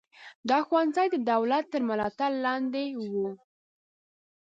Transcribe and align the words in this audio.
دا 0.49 0.57
ښوونځي 0.67 1.07
د 1.11 1.15
دولت 1.31 1.65
تر 1.73 1.81
ملاتړ 1.89 2.31
لاندې 2.45 2.83
وو. 3.11 3.29